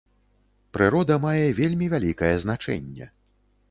[0.77, 3.05] Прырода мае вельмі вялікае значэнне.